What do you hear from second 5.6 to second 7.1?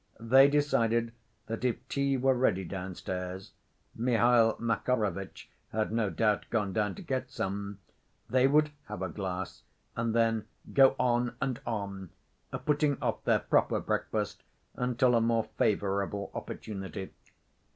had, no doubt, gone down to